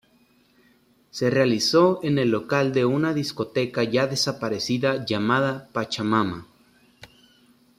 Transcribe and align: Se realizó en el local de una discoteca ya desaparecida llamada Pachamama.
Se 1.11 1.29
realizó 1.29 1.99
en 2.01 2.17
el 2.17 2.31
local 2.31 2.73
de 2.73 2.85
una 2.85 3.13
discoteca 3.13 3.83
ya 3.83 4.07
desaparecida 4.07 5.05
llamada 5.05 5.69
Pachamama. 5.73 6.47